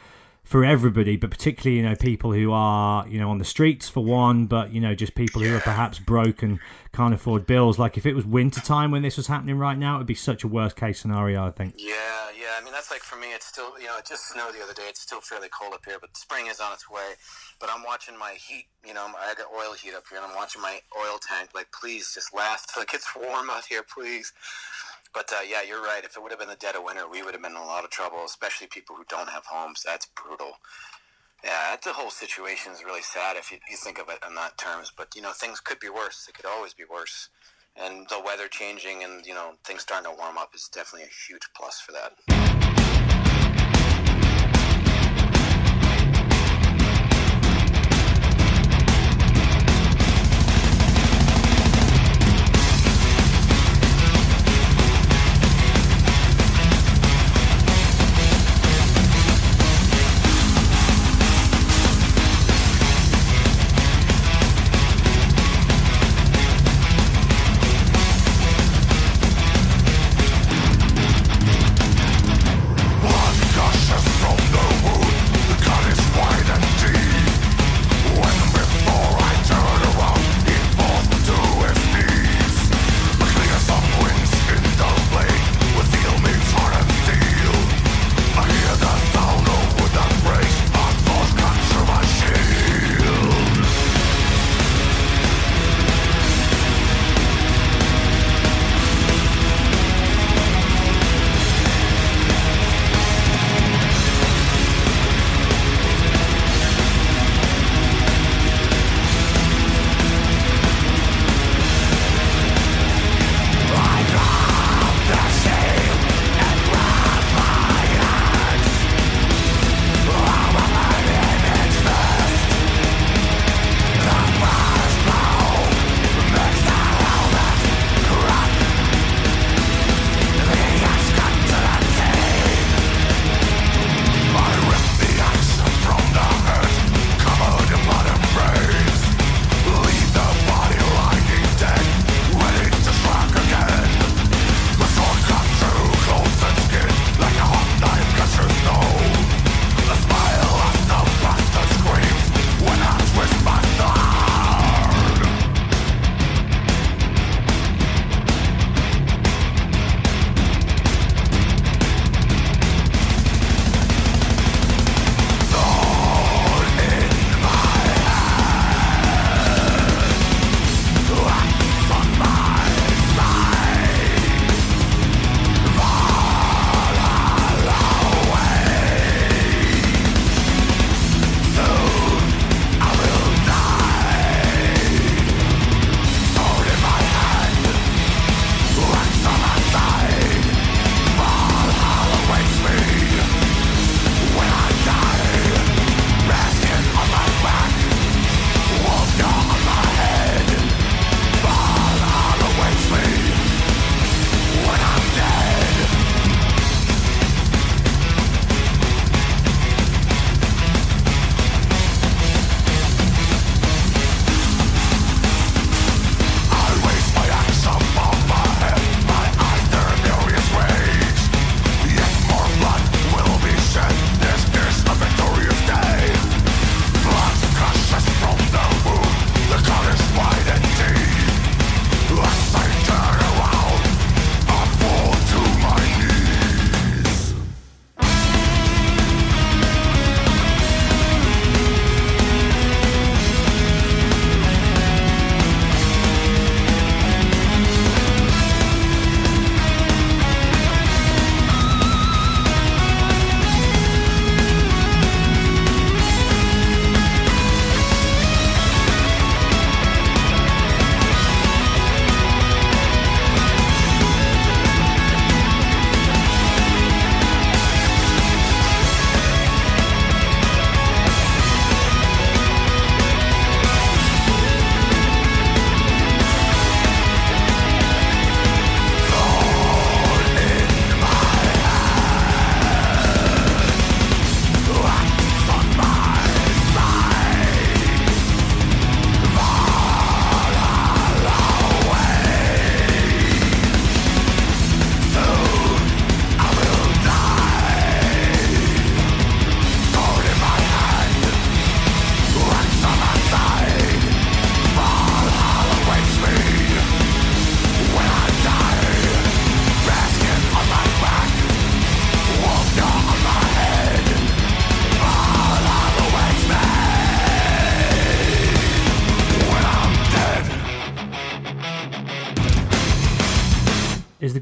[0.47, 4.05] for everybody, but particularly, you know, people who are, you know, on the streets for
[4.05, 6.61] one, but, you know, just people who are perhaps broke and
[6.95, 7.81] can't afford bills.
[7.81, 10.15] Like if it was winter time when this was happening right now, it would be
[10.15, 11.75] such a worst case scenario, I think.
[11.77, 12.55] Yeah, yeah.
[12.57, 13.35] I mean, that's like for me.
[13.35, 14.85] It's still, you know, it just snowed the other day.
[14.89, 17.15] It's still fairly cold up here, but spring is on its way.
[17.61, 18.67] But I'm watching my heat.
[18.87, 21.51] You know, I got oil heat up here, and I'm watching my oil tank.
[21.57, 24.33] Like, please, just last till it gets warm out here, please.
[25.13, 26.05] But uh, yeah, you're right.
[26.05, 27.65] If it would have been the dead of winter, we would have been in a
[27.65, 29.83] lot of trouble, especially people who don't have homes.
[29.85, 30.59] That's brutal.
[31.45, 34.59] Yeah, the whole situation is really sad if you, you think of it in that
[34.59, 34.93] terms.
[34.97, 36.27] But you know, things could be worse.
[36.29, 37.29] It could always be worse.
[37.77, 41.29] And the weather changing and you know things starting to warm up is definitely a
[41.29, 42.76] huge plus for that.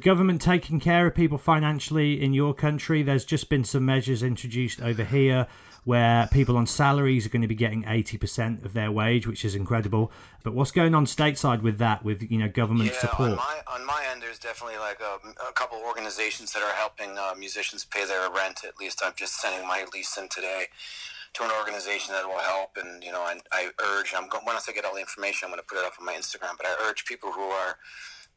[0.04, 3.02] Government taking care of people financially in your country?
[3.02, 5.48] There's just been some measures introduced over here
[5.84, 9.54] where people on salaries are going to be getting 80% of their wage, which is
[9.54, 10.12] incredible.
[10.42, 13.30] But what's going on stateside with that, with you know government yeah, support?
[13.30, 17.18] On my, on my end, there's definitely like a, a couple organizations that are helping
[17.18, 18.60] uh, musicians pay their rent.
[18.64, 20.66] At least I'm just sending my lease in today
[21.34, 22.76] to an organization that will help.
[22.76, 24.14] And you know, I, I urge.
[24.14, 26.04] I'm going, once I get all the information, I'm going to put it up on
[26.04, 26.56] my Instagram.
[26.58, 27.76] But I urge people who are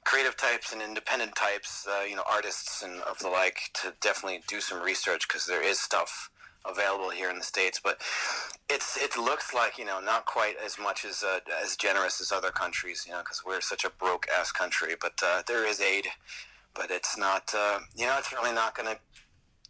[0.08, 4.42] creative types and independent types, uh, you know, artists and of the like, to definitely
[4.48, 6.30] do some research because there is stuff
[6.66, 8.00] available here in the states, but
[8.70, 12.32] it's it looks like you know not quite as much as uh, as generous as
[12.32, 14.96] other countries, you know, because we're such a broke ass country.
[15.00, 16.08] But uh, there is aid,
[16.74, 19.00] but it's not uh, you know it's really not going to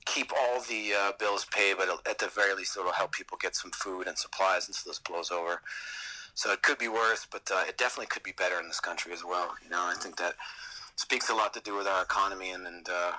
[0.06, 3.56] keep all the uh, bills paid, but at the very least it'll help people get
[3.56, 5.62] some food and supplies until this blows over.
[6.38, 9.12] So it could be worse, but uh, it definitely could be better in this country
[9.12, 9.56] as well.
[9.64, 10.36] You know, I think that
[10.96, 13.14] speaks a lot to do with our economy and and uh,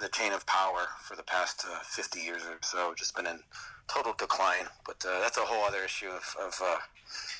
[0.00, 3.40] the chain of power for the past uh, 50 years or so, just been in
[3.88, 4.66] total decline.
[4.86, 6.78] But uh, that's a whole other issue of, of uh,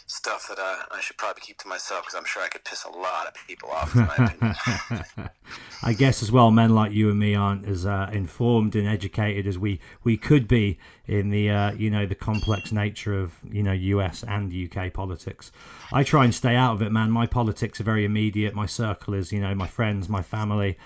[0.06, 2.84] stuff that uh, I should probably keep to myself because I'm sure I could piss
[2.84, 3.92] a lot of people off.
[5.82, 9.46] I guess as well, men like you and me aren't as uh, informed and educated
[9.46, 13.62] as we, we could be in the uh, you know the complex nature of you
[13.62, 15.50] know US and UK politics.
[15.92, 17.10] I try and stay out of it, man.
[17.10, 18.54] My politics are very immediate.
[18.54, 20.78] My circle is you know my friends, my family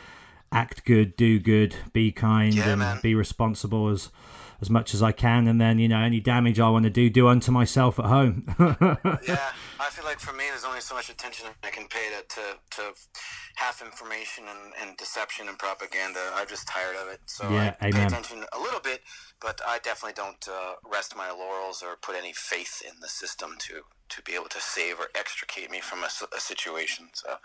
[0.52, 3.00] act good, do good, be kind, yeah, and man.
[3.02, 4.10] be responsible as
[4.60, 7.10] as much as I can, and then you know any damage I want to do,
[7.10, 8.44] do unto myself at home.
[8.58, 12.34] yeah, I feel like for me, there's only so much attention I can pay to
[12.34, 12.42] to,
[12.76, 12.82] to
[13.56, 16.20] half information and, and deception and propaganda.
[16.34, 17.20] I'm just tired of it.
[17.26, 18.00] So yeah, I amen.
[18.00, 19.00] pay attention a little bit,
[19.40, 23.56] but I definitely don't uh, rest my laurels or put any faith in the system
[23.60, 27.08] to to be able to save or extricate me from a, a situation.
[27.12, 27.36] So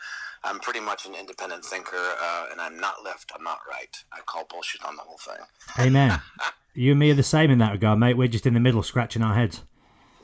[0.43, 3.31] I'm pretty much an independent thinker, uh, and I'm not left.
[3.35, 3.95] I'm not right.
[4.13, 5.43] I call bullshit on the whole thing.
[5.79, 6.21] Amen.
[6.73, 8.17] you and me are the same in that regard, mate.
[8.17, 9.63] We're just in the middle, scratching our heads.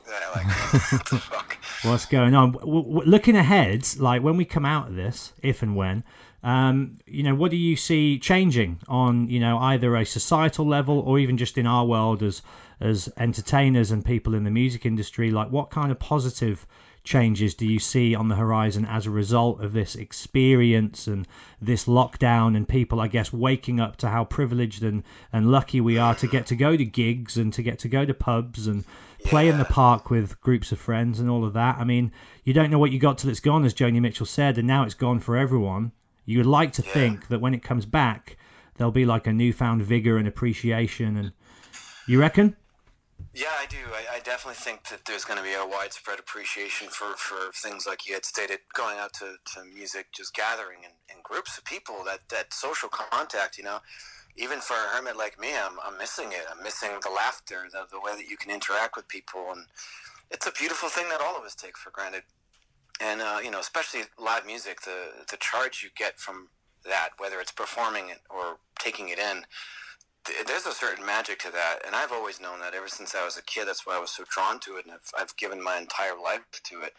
[0.08, 1.58] Yeah, like, what the fuck?
[1.82, 2.52] What's going on?
[2.52, 6.02] W- w- looking ahead, like when we come out of this, if and when,
[6.42, 11.00] um, you know, what do you see changing on, you know, either a societal level
[11.00, 12.42] or even just in our world as
[12.80, 15.30] as entertainers and people in the music industry?
[15.30, 16.66] Like, what kind of positive
[17.04, 21.26] changes do you see on the horizon as a result of this experience and
[21.60, 25.96] this lockdown and people, I guess, waking up to how privileged and, and lucky we
[25.96, 28.84] are to get to go to gigs and to get to go to pubs and
[29.24, 31.76] play in the park with groups of friends and all of that?
[31.78, 32.12] I mean,
[32.44, 34.84] you don't know what you got till it's gone, as Joni Mitchell said, and now
[34.84, 35.92] it's gone for everyone.
[36.24, 36.92] You would like to Yeah.
[36.92, 38.36] think that when it comes back,
[38.76, 41.16] there'll be like a newfound vigor and appreciation.
[41.16, 41.32] And
[42.06, 42.54] you reckon?
[43.34, 43.78] Yeah, I do.
[43.92, 47.86] I, I definitely think that there's going to be a widespread appreciation for, for things
[47.86, 51.64] like you had stated, going out to, to music, just gathering in, in groups of
[51.64, 53.78] people, that, that social contact, you know.
[54.36, 56.46] Even for a hermit like me, I'm, I'm missing it.
[56.50, 59.46] I'm missing the laughter, the, the way that you can interact with people.
[59.52, 59.66] And
[60.30, 62.22] it's a beautiful thing that all of us take for granted.
[63.00, 66.48] And, uh, you know, especially live music, the, the charge you get from
[66.84, 69.44] that, whether it's performing it or taking it in,
[70.46, 73.36] there's a certain magic to that, and I've always known that ever since I was
[73.36, 73.66] a kid.
[73.66, 76.42] That's why I was so drawn to it, and I've, I've given my entire life
[76.64, 76.94] to it.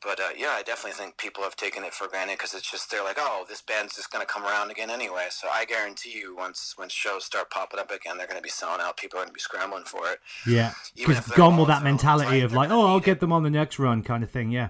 [0.00, 2.88] But uh, yeah, I definitely think people have taken it for granted because it's just
[2.90, 5.26] they're like, oh, this band's just going to come around again anyway.
[5.30, 8.48] So I guarantee you, once when shows start popping up again, they're going to be
[8.48, 8.96] selling out.
[8.96, 10.20] People are going to be scrambling for it.
[10.46, 10.72] Yeah.
[10.94, 14.04] Because gone with that mentality of like, oh, I'll get them on the next run
[14.04, 14.52] kind of thing.
[14.52, 14.68] Yeah.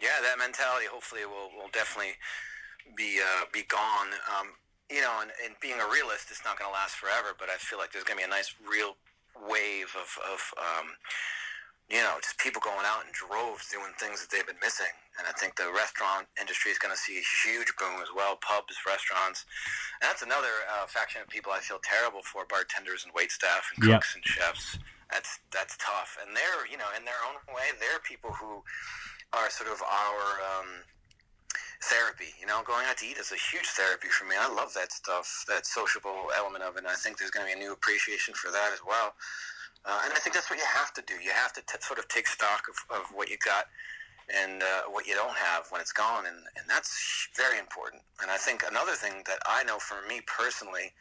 [0.00, 2.12] yeah, that mentality hopefully will, will definitely
[2.96, 4.08] be uh, be gone.
[4.38, 4.52] Um,
[4.90, 7.36] you know, and, and being a realist, it's not going to last forever.
[7.38, 8.96] But I feel like there's going to be a nice real
[9.36, 10.96] wave of, of um,
[11.88, 14.92] you know, just people going out in droves doing things that they've been missing.
[15.16, 18.36] And I think the restaurant industry is going to see a huge boom as well.
[18.38, 19.44] Pubs, restaurants,
[20.00, 23.72] and that's another uh, faction of people I feel terrible for: bartenders and wait staff
[23.74, 24.00] and Yep.
[24.00, 24.78] cooks and chefs.
[25.10, 28.62] That's that's tough, and they're you know in their own way they're people who
[29.32, 30.68] are sort of our um,
[31.82, 32.34] therapy.
[32.40, 34.34] You know, going out to eat is a huge therapy for me.
[34.38, 36.80] I love that stuff, that sociable element of it.
[36.80, 39.14] And I think there's going to be a new appreciation for that as well.
[39.84, 41.14] Uh, and I think that's what you have to do.
[41.22, 43.66] You have to t- sort of take stock of, of what you got
[44.28, 46.26] and uh, what you don't have when it's gone.
[46.26, 48.02] And, and that's very important.
[48.20, 50.92] And I think another thing that I know for me personally,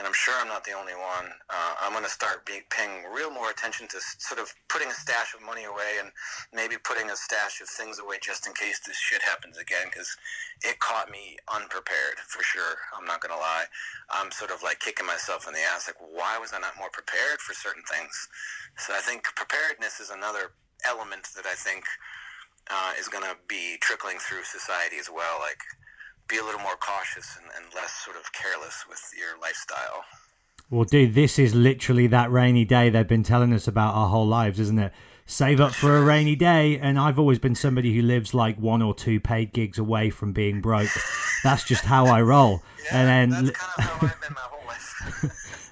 [0.00, 1.28] and I'm sure I'm not the only one.
[1.52, 4.96] Uh, I'm going to start be, paying real more attention to sort of putting a
[4.96, 6.08] stash of money away and
[6.56, 10.16] maybe putting a stash of things away just in case this shit happens again because
[10.64, 12.80] it caught me unprepared for sure.
[12.96, 13.68] I'm not going to lie.
[14.08, 15.84] I'm sort of like kicking myself in the ass.
[15.84, 18.16] Like, why was I not more prepared for certain things?
[18.80, 20.56] So I think preparedness is another
[20.88, 21.84] element that I think
[22.72, 25.44] uh, is going to be trickling through society as well.
[25.44, 25.60] Like,
[26.30, 30.04] be a little more cautious and, and less sort of careless with your lifestyle.
[30.70, 34.26] Well, dude, this is literally that rainy day they've been telling us about our whole
[34.26, 34.92] lives, isn't it?
[35.26, 36.78] Save up for a rainy day.
[36.78, 40.32] And I've always been somebody who lives like one or two paid gigs away from
[40.32, 40.90] being broke.
[41.42, 42.62] That's just how I roll.
[42.90, 43.52] Yeah, and then.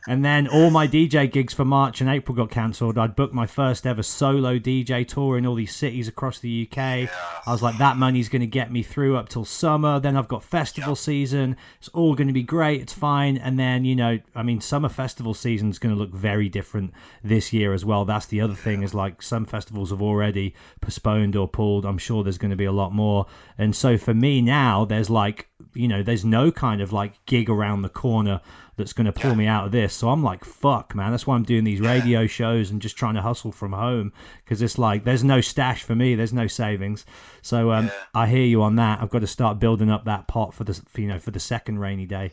[0.09, 0.49] that's kind of how I've been my whole life.
[0.49, 2.99] And then all my DJ gigs for March and April got cancelled.
[2.99, 6.79] I'd booked my first ever solo DJ tour in all these cities across the UK.
[6.79, 10.01] I was like, that money's going to get me through up till summer.
[10.01, 11.57] Then I've got festival season.
[11.79, 12.81] It's all going to be great.
[12.81, 13.37] It's fine.
[13.37, 16.93] And then, you know, I mean, summer festival season is going to look very different
[17.23, 18.05] this year as well.
[18.05, 21.85] That's the other thing is like some festivals have already postponed or pulled.
[21.85, 23.27] I'm sure there's going to be a lot more.
[23.57, 27.51] And so for me now, there's like, you know, there's no kind of like gig
[27.51, 28.41] around the corner
[28.79, 29.93] that's going to pull me out of this.
[29.93, 31.11] So I'm like, fuck, man.
[31.11, 34.13] That's why I'm doing these radio shows and just trying to hustle from home
[34.45, 36.15] because it's like there's no stash for me.
[36.15, 37.05] There's no savings.
[37.43, 37.93] So um, Yeah.
[38.15, 39.03] I hear you on that.
[39.03, 41.41] I've got to start building up that pot for the for, you know for the
[41.41, 42.33] second rainy day,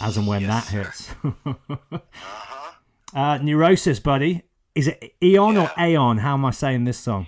[0.00, 1.10] as and when Yes, that hits.
[1.24, 2.70] uh-huh.
[3.14, 4.42] uh, Neurosis, buddy.
[4.74, 6.18] Is it Eon or Aeon?
[6.18, 7.26] How am I saying this song?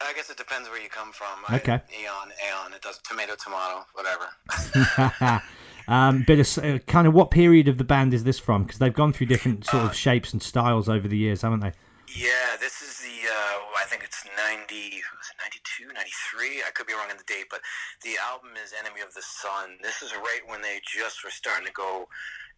[0.00, 1.26] I guess it depends where you come from.
[1.48, 1.72] I- Okay.
[2.02, 2.72] Eon, Aeon.
[2.74, 5.42] It does tomato, tomato, whatever.
[5.90, 8.62] um, bit of uh, kind of what period of the band is this from?
[8.62, 11.72] Because they've gone through different sort of shapes and styles over the years, haven't they?
[12.16, 14.74] Yeah, this is the, uh, I think it's 90,
[15.14, 15.38] was it
[15.86, 16.62] 92, 93?
[16.66, 17.60] I could be wrong on the date, but
[18.02, 19.78] the album is Enemy of the Sun.
[19.82, 22.08] This is right when they just were starting to go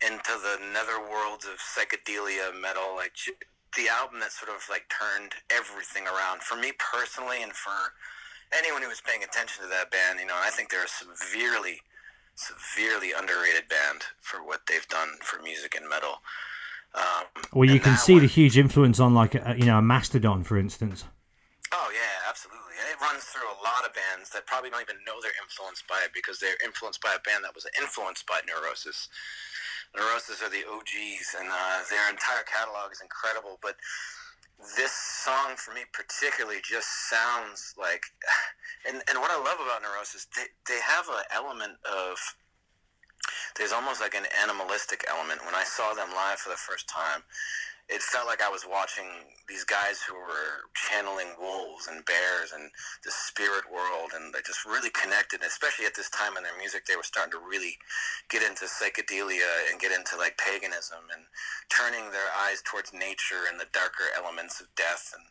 [0.00, 3.12] into the netherworlds of psychedelia metal, like
[3.76, 6.42] the album that sort of like turned everything around.
[6.42, 7.92] For me personally, and for
[8.52, 11.80] anyone who was paying attention to that band, you know, I think they're severely,
[12.34, 16.22] severely underrated band for what they've done for music and metal.
[16.94, 19.82] Um, Well, you can see one- the huge influence on like a, you know a
[19.82, 21.04] Mastodon, for instance.
[21.72, 22.76] Oh yeah, absolutely.
[22.80, 25.86] And it runs through a lot of bands that probably don't even know they're influenced
[25.88, 29.08] by it because they're influenced by a band that was influenced by Neurosis.
[29.96, 33.58] Neurosis are the OGs, and uh, their entire catalog is incredible.
[33.62, 33.76] But
[34.76, 38.02] this song, for me particularly, just sounds like.
[38.84, 42.18] And and what I love about Neurosis, they they have an element of.
[43.54, 45.44] There's almost like an animalistic element.
[45.46, 47.22] When I saw them live for the first time,
[47.88, 49.06] it felt like I was watching
[49.48, 52.70] these guys who were channeling wolves and bears and
[53.04, 55.42] the spirit world, and they just really connected.
[55.42, 57.76] Especially at this time in their music, they were starting to really
[58.30, 61.26] get into psychedelia and get into like paganism and
[61.68, 65.26] turning their eyes towards nature and the darker elements of death and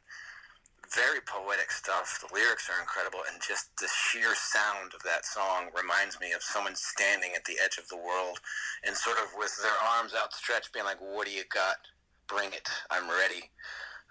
[0.93, 2.19] very poetic stuff.
[2.19, 6.43] The lyrics are incredible, and just the sheer sound of that song reminds me of
[6.43, 8.43] someone standing at the edge of the world
[8.83, 11.87] and sort of with their arms outstretched, being like, "What do you got?
[12.31, 12.69] Bring it!
[12.89, 13.51] I'm ready."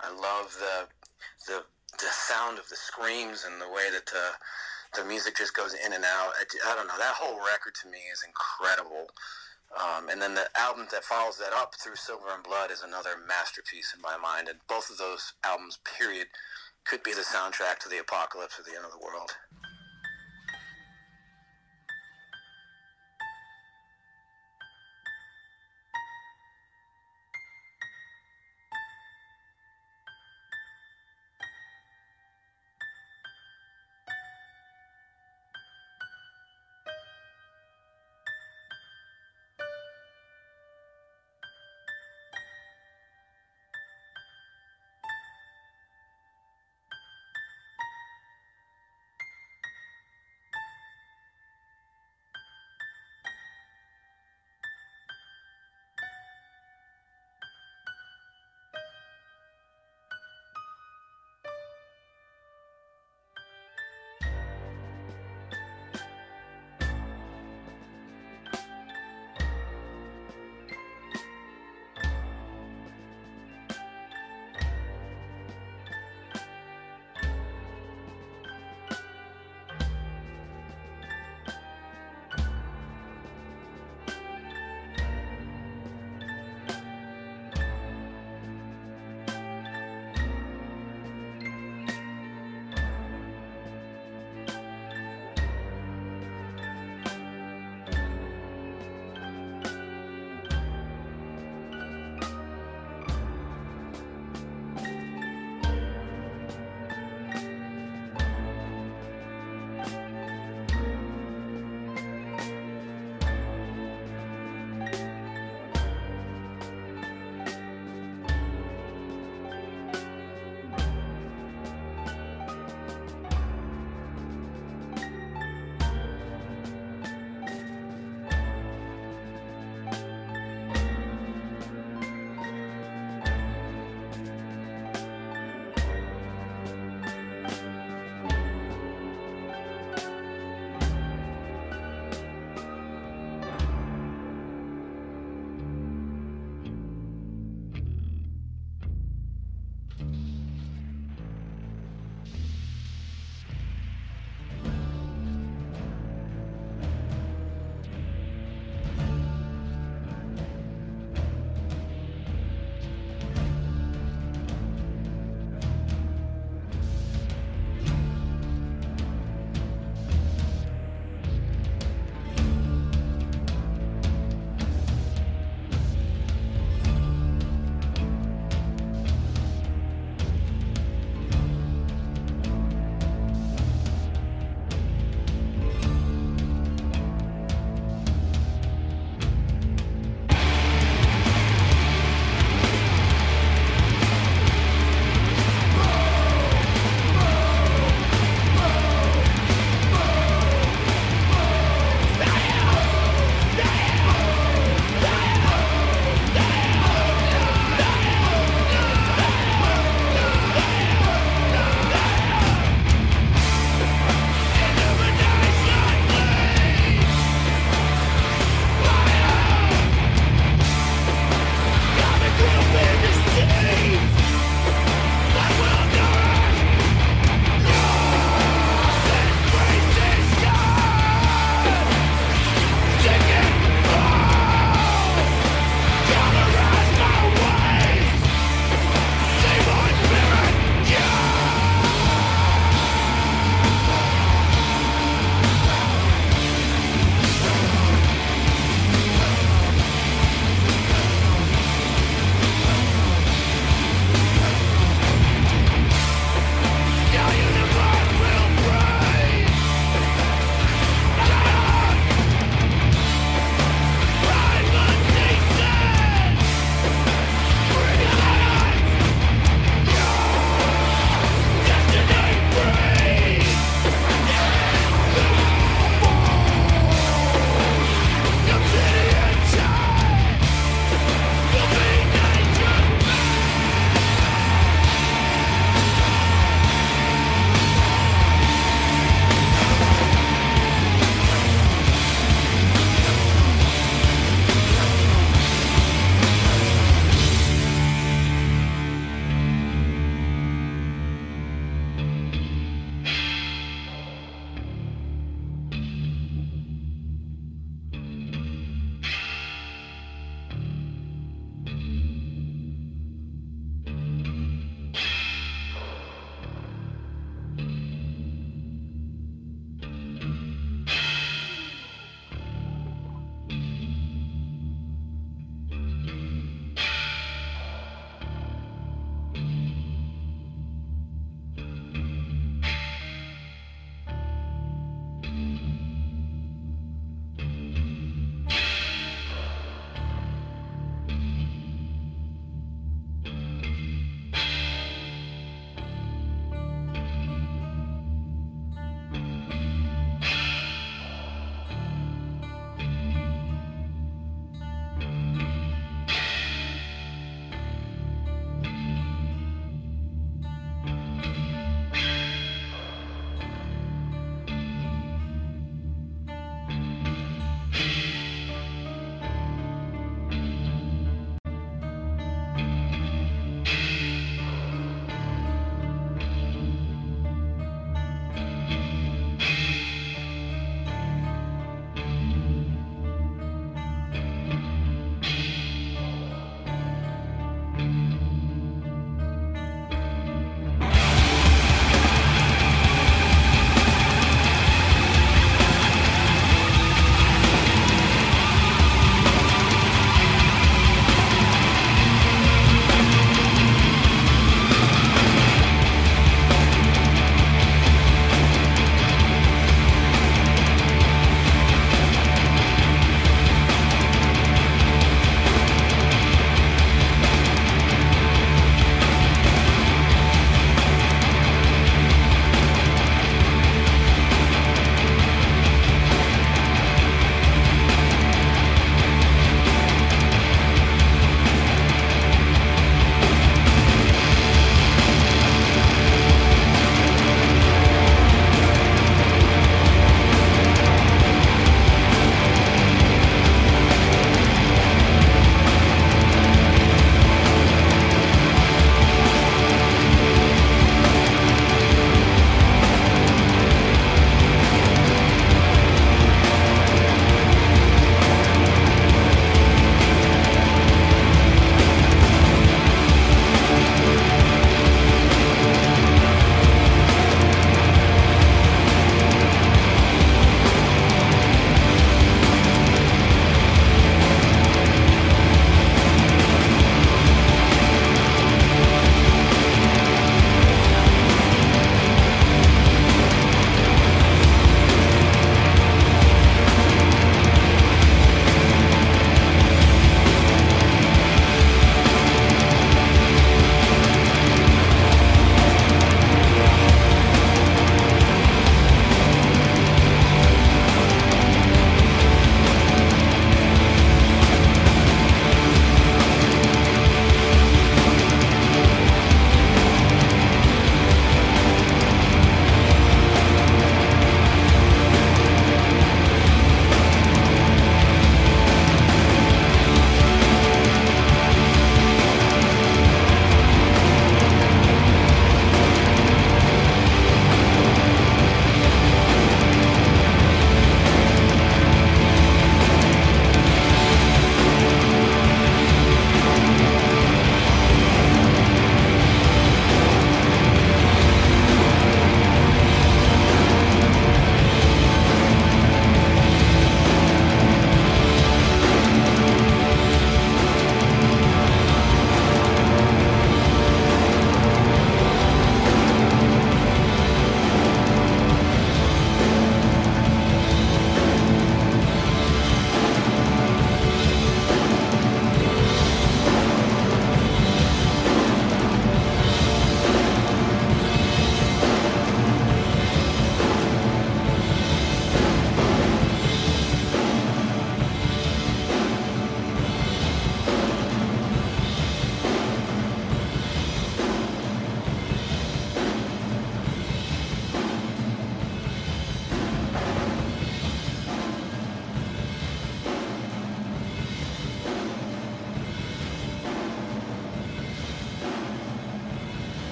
[0.00, 0.88] I love the
[1.46, 1.64] the
[1.98, 5.92] the sound of the screams and the way that the the music just goes in
[5.92, 6.32] and out.
[6.38, 6.98] I, I don't know.
[6.98, 9.08] That whole record to me is incredible.
[9.76, 13.20] Um, and then the album that follows that up through Silver in Blood is another
[13.28, 14.48] masterpiece in my mind.
[14.48, 16.28] And both of those albums, period,
[16.86, 19.36] could be the soundtrack to the apocalypse or the end of the world.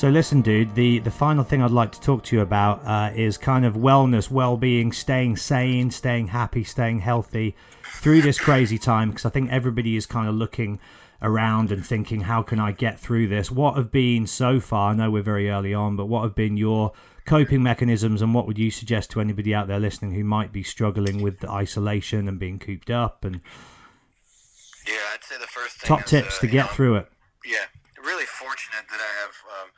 [0.00, 0.74] So listen, dude.
[0.76, 3.74] The the final thing I'd like to talk to you about uh, is kind of
[3.74, 9.10] wellness, well-being, staying sane, staying happy, staying healthy through this crazy time.
[9.10, 10.80] Because I think everybody is kind of looking
[11.20, 13.50] around and thinking, how can I get through this?
[13.50, 14.92] What have been so far?
[14.92, 16.92] I know we're very early on, but what have been your
[17.26, 20.62] coping mechanisms, and what would you suggest to anybody out there listening who might be
[20.62, 23.22] struggling with the isolation and being cooped up?
[23.22, 23.42] And
[24.86, 27.08] yeah, I'd say the first thing top is, tips uh, to get know, through it.
[27.44, 27.66] Yeah,
[28.02, 29.70] really fortunate that I have, um,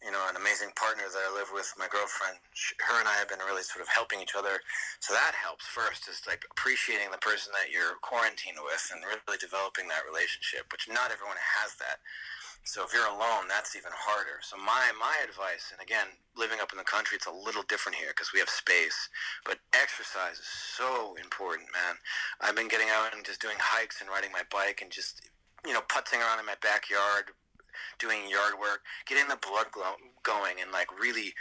[0.00, 2.40] you know, an amazing partner that I live with, my girlfriend.
[2.56, 4.64] She, her and I have been really sort of helping each other,
[4.98, 5.68] so that helps.
[5.68, 10.72] First, is like appreciating the person that you're quarantined with and really developing that relationship,
[10.72, 12.00] which not everyone has that.
[12.64, 14.40] So if you're alone, that's even harder.
[14.42, 17.96] So my my advice, and again, living up in the country, it's a little different
[17.96, 19.08] here because we have space.
[19.44, 21.96] But exercise is so important, man.
[22.40, 25.24] I've been getting out and just doing hikes and riding my bike and just
[25.66, 27.32] you know putzing around in my backyard,
[27.98, 31.34] doing yard work, getting the blood glow, going, and like really.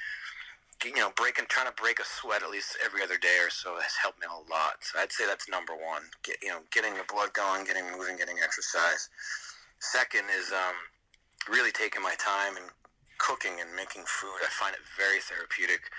[0.79, 3.75] You know, breaking, trying to break a sweat at least every other day or so
[3.83, 4.79] has helped me a lot.
[4.79, 6.03] So I'd say that's number one.
[6.23, 9.09] Get, you know, getting the blood going, getting moving, getting exercise.
[9.79, 10.79] Second is um,
[11.51, 12.71] really taking my time and
[13.19, 14.39] cooking and making food.
[14.41, 15.91] I find it very therapeutic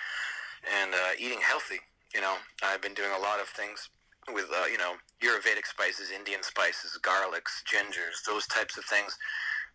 [0.66, 1.78] and uh, eating healthy.
[2.14, 3.88] You know, I've been doing a lot of things
[4.32, 9.16] with uh, you know Ayurvedic spices, Indian spices, garlics, gingers, those types of things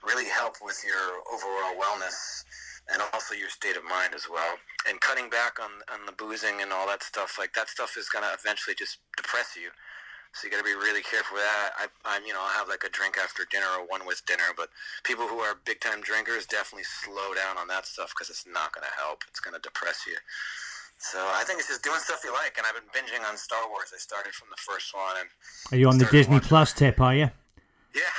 [0.06, 2.44] really help with your overall wellness
[2.92, 4.56] and also your state of mind as well.
[4.88, 8.10] And cutting back on on the boozing and all that stuff, like that stuff is
[8.10, 9.70] gonna eventually just depress you.
[10.36, 11.72] So you got to be really careful with that.
[11.80, 14.52] I, I'm, you know, I'll have like a drink after dinner or one with dinner.
[14.58, 14.68] But
[15.06, 18.76] people who are big time drinkers definitely slow down on that stuff because it's not
[18.76, 19.24] going to help.
[19.30, 20.18] It's going to depress you.
[21.00, 22.58] So I think it's just doing stuff you like.
[22.58, 23.96] And I've been binging on Star Wars.
[23.96, 25.16] I started from the first one.
[25.24, 25.30] And
[25.72, 27.00] Are you on the Disney watching- Plus tip?
[27.00, 27.32] Are you?
[27.96, 28.12] Yeah,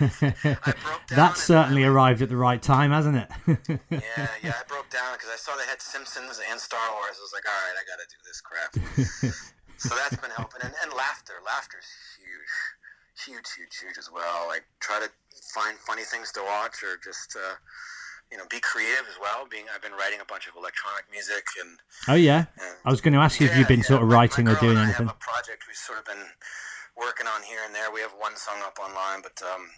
[0.62, 1.18] I broke down.
[1.18, 3.28] That's and- certainly arrived at the right time, hasn't it?
[3.90, 7.18] Yeah, yeah, I broke down because I saw they had Simpsons and Star Wars.
[7.18, 8.70] I was like, all right, I got to do this crap.
[9.76, 11.34] so that's been helping, and, and laughter.
[11.44, 12.54] Laughter's huge,
[13.26, 14.46] huge, huge, huge as well.
[14.46, 15.10] Like try to
[15.52, 17.58] find funny things to watch, or just uh,
[18.30, 19.50] you know, be creative as well.
[19.50, 22.46] Being, I've been writing a bunch of electronic music, and, oh yeah.
[22.54, 24.54] and I was going to ask you if you've been yeah, sort of writing or
[24.62, 25.10] doing anything.
[25.18, 26.22] project we've sort of been
[26.96, 27.90] working on here and there.
[27.92, 29.70] We have one song up online, but um,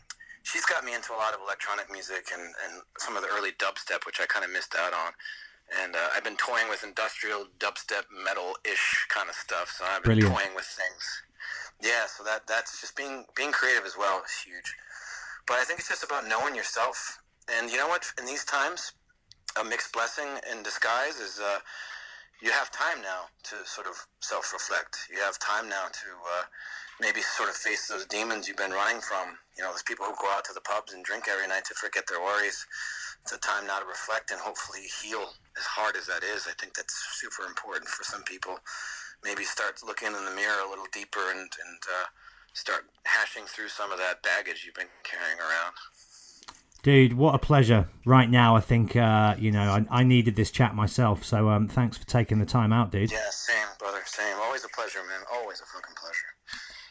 [0.42, 3.52] she's got me into a lot of electronic music and, and some of the early
[3.56, 5.12] dubstep, which I kind of missed out on.
[5.82, 9.74] And uh, I've been toying with industrial dubstep metal-ish kind of stuff.
[9.76, 10.34] So I've been Brilliant.
[10.34, 11.04] toying with things.
[11.82, 14.74] Yeah, so that that's just being being creative as well is huge.
[15.46, 17.20] But I think it's just about knowing yourself.
[17.52, 18.06] And you know what?
[18.18, 18.92] In these times,
[19.60, 21.58] a mixed blessing in disguise is uh,
[22.40, 25.08] you have time now to sort of self-reflect.
[25.12, 26.08] You have time now to
[26.38, 26.44] uh,
[27.00, 29.38] maybe sort of face those demons you've been running from.
[29.56, 31.74] You know, those people who go out to the pubs and drink every night to
[31.74, 32.66] forget their worries.
[33.22, 35.34] It's a time now to reflect and hopefully heal.
[35.58, 38.58] As hard as that is, I think that's super important for some people.
[39.24, 42.06] Maybe start looking in the mirror a little deeper and and uh,
[42.52, 45.74] start hashing through some of that baggage you've been carrying around.
[46.82, 47.88] Dude, what a pleasure.
[48.04, 51.24] Right now, I think, uh, you know, I, I needed this chat myself.
[51.24, 53.10] So um, thanks for taking the time out, dude.
[53.10, 54.36] Yeah, same, brother, same.
[54.40, 55.26] Always a pleasure, man.
[55.32, 56.35] Always a fucking pleasure.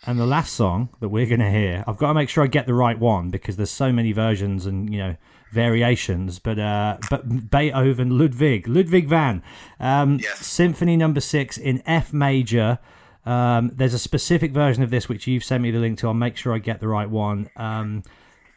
[0.08, 2.48] And the last song that we're going to hear, I've got to make sure I
[2.48, 5.16] get the right one because there's so many versions and, you know,
[5.52, 6.38] variations.
[6.38, 9.42] But uh, but Beethoven, Ludwig, Ludwig van,
[9.80, 10.46] um, Yes.
[10.46, 12.78] Symphony Number Six in F major.
[13.26, 16.08] Um, there's a specific version of this which you've sent me the link to.
[16.08, 17.50] I'll make sure I get the right one.
[17.56, 18.04] Um,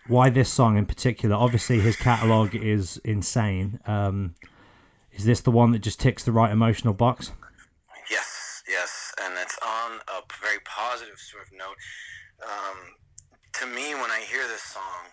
[0.07, 1.35] why this song in particular?
[1.35, 3.81] Obviously, his catalog is insane.
[3.87, 4.35] Um,
[5.13, 7.33] is this the one that just ticks the right emotional box?
[8.11, 8.98] Yes, yes,
[9.29, 11.77] and it's on a very positive sort of note.
[12.41, 12.97] Um,
[13.61, 15.13] to me, when I hear this song,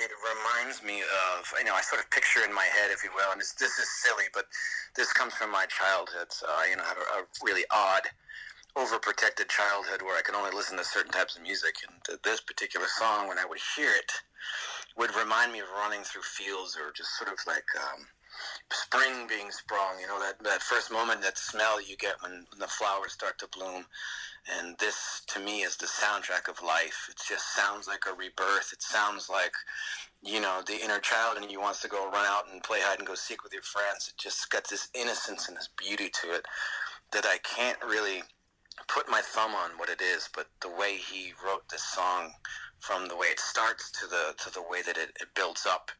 [0.00, 3.10] it reminds me of you know I sort of picture in my head, if you
[3.14, 4.46] will, and this is silly, but
[4.96, 6.32] this comes from my childhood.
[6.32, 8.02] So I, you know, had a, a really odd,
[8.74, 12.86] overprotected childhood where I could only listen to certain types of music, and this particular
[12.88, 14.10] song, when I would hear it,
[14.96, 17.68] would remind me of running through fields or just sort of like.
[17.78, 18.06] Um,
[18.72, 22.58] spring being sprung, you know, that, that first moment, that smell you get when, when
[22.58, 23.84] the flowers start to bloom.
[24.58, 27.06] And this, to me, is the soundtrack of life.
[27.08, 28.72] It just sounds like a rebirth.
[28.72, 29.52] It sounds like,
[30.22, 32.98] you know, the inner child in you wants to go run out and play hide
[32.98, 34.08] and go seek with your friends.
[34.08, 36.44] It just got this innocence and this beauty to it
[37.12, 38.22] that I can't really
[38.88, 42.32] put my thumb on what it is, but the way he wrote this song,
[42.80, 45.92] from the way it starts to the to the way that it, it builds up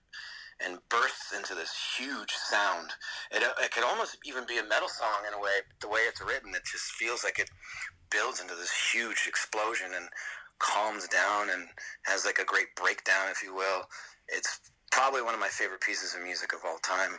[0.65, 2.91] and bursts into this huge sound.
[3.31, 5.63] It, uh, it could almost even be a metal song in a way.
[5.81, 7.51] The way it's written, it just feels like it
[8.11, 10.09] builds into this huge explosion and
[10.59, 11.67] calms down and
[12.05, 13.89] has like a great breakdown, if you will.
[14.29, 14.61] It's
[14.93, 17.17] probably one of my favorite pieces of music of all time.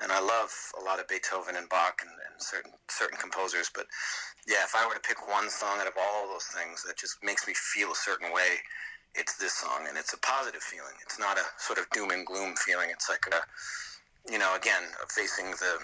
[0.00, 0.50] And I love
[0.80, 3.70] a lot of Beethoven and Bach and, and certain certain composers.
[3.72, 3.86] But
[4.48, 7.22] yeah, if I were to pick one song out of all those things that just
[7.22, 8.58] makes me feel a certain way,
[9.14, 10.94] it's this song, and it's a positive feeling.
[11.02, 12.88] It's not a sort of doom and gloom feeling.
[12.90, 13.40] It's like a,
[14.30, 15.78] you know, again, facing the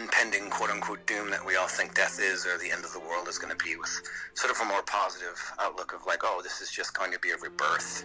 [0.00, 3.00] impending quote unquote doom that we all think death is or the end of the
[3.00, 4.02] world is going to be with
[4.34, 7.30] sort of a more positive outlook of like, oh, this is just going to be
[7.30, 8.04] a rebirth.